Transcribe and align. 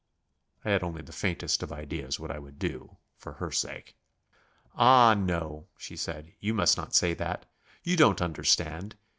I 0.65 0.71
had 0.71 0.81
only 0.81 1.03
the 1.03 1.11
faintest 1.11 1.61
of 1.61 1.71
ideas 1.71 2.15
of 2.15 2.21
what 2.21 2.31
I 2.31 2.39
would 2.39 2.57
do 2.57 2.97
for 3.19 3.33
her 3.33 3.51
sake. 3.51 3.95
"Ah, 4.73 5.13
no," 5.13 5.67
she 5.77 5.95
said, 5.95 6.33
"you 6.39 6.55
must 6.55 6.75
not 6.75 6.95
say 6.95 7.13
that. 7.13 7.45
You 7.83 7.95
don't 7.95 8.19
understand.... 8.19 8.95